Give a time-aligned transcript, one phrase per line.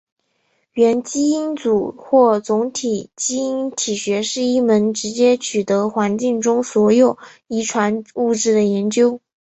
[0.73, 9.21] 元基因组或总体基因体学是一门直接取得环境中所有遗传物质的研究。